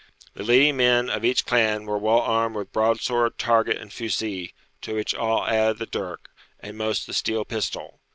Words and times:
The 0.33 0.41
leading 0.43 0.77
men 0.77 1.11
of 1.11 1.23
each 1.23 1.45
clan 1.45 1.85
were 1.85 1.99
well 1.99 2.21
armed 2.21 2.55
with 2.55 2.73
broad 2.73 3.01
sword, 3.01 3.37
target, 3.37 3.77
and 3.77 3.93
fusee, 3.93 4.55
to 4.81 4.95
which 4.95 5.13
all 5.13 5.45
added 5.45 5.77
the 5.77 5.85
dirk, 5.85 6.31
and 6.59 6.75
most 6.75 7.05
the 7.05 7.13
steel 7.13 7.45
pistol. 7.45 7.99